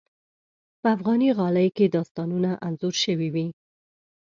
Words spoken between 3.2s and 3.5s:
وي.